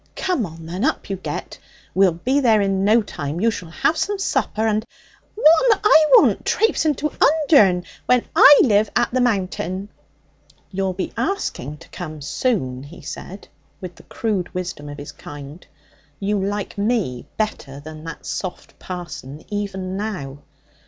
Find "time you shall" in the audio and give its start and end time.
3.03-3.69